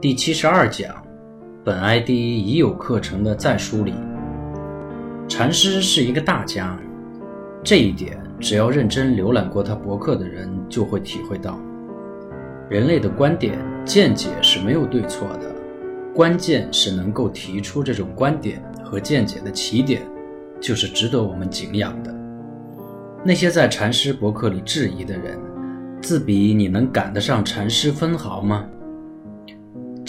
[0.00, 0.94] 第七十二讲，
[1.62, 3.92] 本 ID 已有课程的再梳理。
[5.28, 6.74] 禅师是一个大家，
[7.62, 11.60] 这一点只要认真浏览过他博客的人就会体会到。
[12.70, 15.54] 人类的观点、见解是没有对错的，
[16.14, 20.00] 关键是能够提出这种观点和见解的起点，
[20.62, 22.10] 就是值得我们敬仰的。
[23.22, 25.38] 那些在禅师博客里质疑的人，
[26.00, 28.64] 自比你能赶得上禅师分毫吗？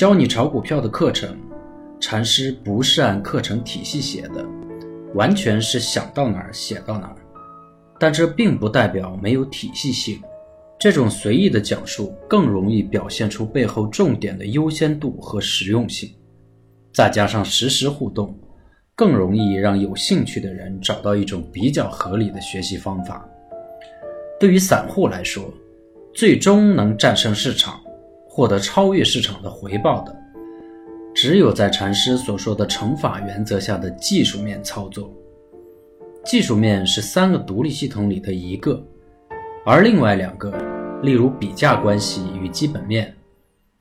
[0.00, 1.36] 教你炒股票的课程，
[2.00, 4.42] 禅师不是按课程体系写的，
[5.12, 7.16] 完全是想到哪儿写到哪儿。
[7.98, 10.18] 但这并不代表没有体系性，
[10.78, 16.08] 这种随意的讲述更容易表现出背后重点的优先度和实用性。
[16.94, 18.34] 再加上实时互动，
[18.94, 23.28] 更容易让有兴趣的人找到一种比较合理的学习方法。
[24.40, 25.52] 对于散户来说，
[26.14, 27.78] 最终能战胜市场。
[28.32, 30.16] 获得超越市场的回报的，
[31.12, 35.12] 只有在禅师所说的乘法原则下的技术面操作。
[36.24, 38.80] 技术面是三个独立系统里的一个，
[39.66, 40.56] 而另外两个，
[41.02, 43.12] 例如比价关系与基本面，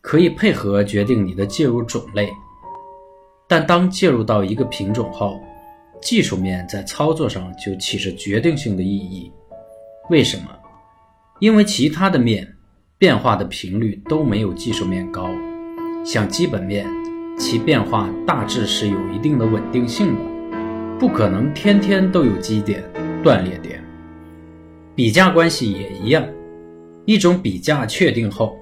[0.00, 2.30] 可以配合决定你的介入种类。
[3.48, 5.40] 但当介入到一个品种后，
[6.00, 9.32] 技术面在操作上就起着决定性的意义。
[10.08, 10.44] 为什么？
[11.40, 12.55] 因为其他的面。
[12.98, 15.28] 变化的频率都没有技术面高，
[16.02, 16.86] 像基本面，
[17.38, 20.20] 其变化大致是有一定的稳定性的，
[20.98, 22.82] 不可能天天都有基点、
[23.22, 23.84] 断裂点。
[24.94, 26.26] 比价关系也一样，
[27.04, 28.58] 一种比价确定后，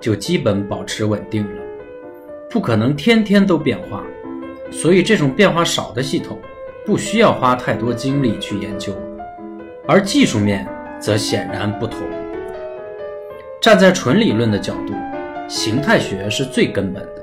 [0.00, 1.62] 就基本保持稳定了，
[2.50, 4.02] 不可能天天都变化，
[4.72, 6.36] 所以这种变化少的系统，
[6.84, 8.92] 不需要花太多精力去研究，
[9.86, 10.66] 而技术面
[10.98, 12.00] 则显然不同。
[13.62, 14.92] 站在纯理论的角度，
[15.46, 17.22] 形态学是最根本的。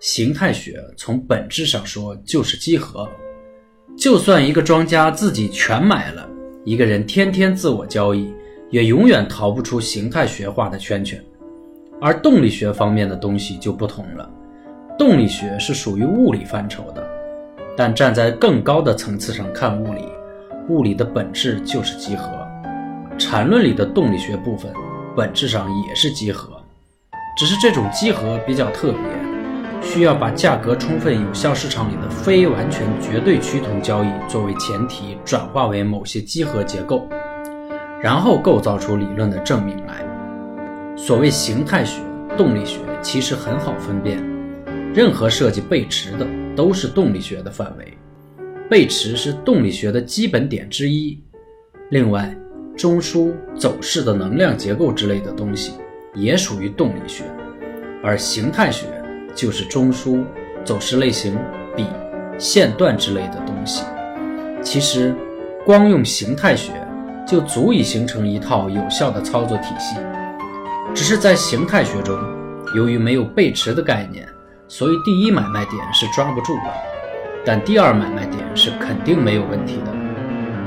[0.00, 3.08] 形态学从本质上说就是几何。
[3.96, 6.28] 就算一个庄家自己全买了，
[6.66, 8.30] 一个人天天自我交易，
[8.68, 11.18] 也永远逃不出形态学化的圈圈。
[12.02, 14.28] 而动力学方面的东西就不同了。
[14.98, 17.02] 动力学是属于物理范畴的，
[17.74, 20.04] 但站在更高的层次上看物理，
[20.68, 22.46] 物理的本质就是几何。
[23.16, 24.70] 缠论里的动力学部分。
[25.14, 26.62] 本质上也是集合，
[27.36, 29.00] 只是这种集合比较特别，
[29.82, 37.06] 需要把价格充分有效市场里的非完全绝对趋同交易作为前提，转化为某些集合结构，
[38.00, 40.02] 然后构造出理论的证明来。
[40.96, 42.00] 所谓形态学、
[42.36, 44.18] 动力学，其实很好分辨，
[44.94, 47.92] 任何涉及背驰的都是动力学的范围，
[48.70, 51.18] 背驰是动力学的基本点之一。
[51.90, 52.34] 另外。
[52.76, 55.72] 中枢走势的能量结构之类的东西，
[56.14, 57.24] 也属于动力学，
[58.02, 58.86] 而形态学
[59.34, 60.24] 就是中枢
[60.64, 61.38] 走势类型、
[61.76, 61.86] 比
[62.38, 63.84] 线段之类的东西。
[64.62, 65.14] 其实，
[65.66, 66.72] 光用形态学
[67.26, 69.96] 就足以形成一套有效的操作体系。
[70.94, 72.18] 只是在形态学中，
[72.74, 74.26] 由于没有背驰的概念，
[74.66, 76.72] 所以第一买卖点是抓不住的，
[77.44, 80.01] 但第二买卖点是肯定没有问题的。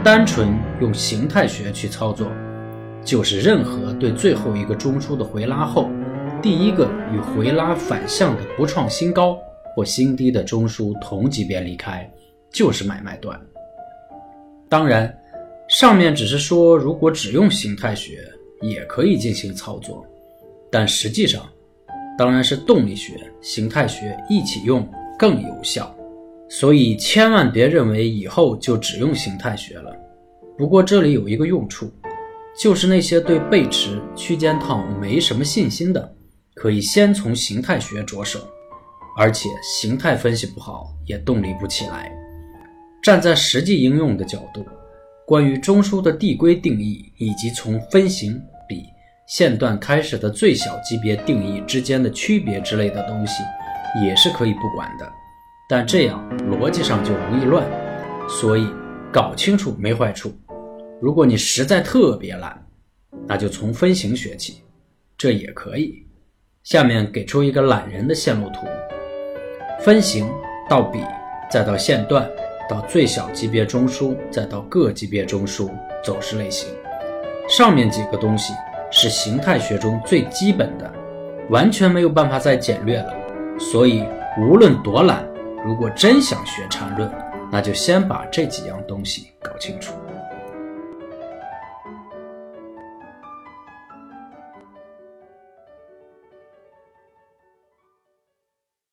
[0.06, 2.32] 单纯用形态学去操作，
[3.04, 5.90] 就是任何对最后一个中枢的回拉后，
[6.44, 9.36] 第一个与回拉反向的不创新高
[9.74, 12.08] 或新低的中枢同级别离开，
[12.52, 13.36] 就是买卖段。
[14.70, 15.12] 当然，
[15.70, 18.20] 上面只是说如果只用形态学
[18.62, 20.06] 也可以进行操作，
[20.72, 21.50] 但实际上，
[22.16, 24.88] 当然是动力学、形态学一起用
[25.18, 25.92] 更有效。
[26.48, 29.96] 所以千万别认为以后就只用形态学了。
[30.58, 31.92] 不过这里有一个用处，
[32.58, 36.16] 就是那些对背驰区间套没什么信心的，
[36.54, 38.40] 可以先从形态学着手。
[39.18, 42.12] 而且形态分析不好也动力不起来。
[43.02, 44.66] 站在实际应用的角度，
[45.26, 48.84] 关于中枢的递归定义以及从分形、比、
[49.26, 53.42] 线段开始的最小级别定义之间的区别之类的东西，
[54.06, 55.10] 也是可以不管的。
[55.68, 57.66] 但这样逻辑上就容易乱，
[58.30, 58.68] 所以
[59.12, 60.32] 搞清楚没坏处。
[61.02, 62.64] 如果你实在特别懒，
[63.28, 64.62] 那就从分形学起，
[65.18, 66.06] 这也可以。
[66.64, 68.68] 下面给出一个懒人的线路图：
[69.80, 70.30] 分形
[70.70, 71.00] 到比，
[71.50, 72.30] 再到线段，
[72.70, 75.72] 到最小级别中枢，再到各级别中枢
[76.04, 76.70] 走势类型。
[77.50, 78.54] 上面几个东西
[78.92, 80.92] 是形态学中最基本的，
[81.50, 83.14] 完全没有办法再简略了。
[83.60, 84.04] 所以
[84.40, 85.28] 无论多懒。
[85.66, 87.12] 如果真想学缠论，
[87.52, 89.96] 那就先把这几样东西搞清楚。